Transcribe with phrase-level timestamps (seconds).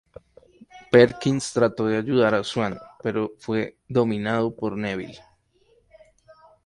[0.91, 5.19] Perkins trató de ayudar a Swann, pero fue dominado por Neville.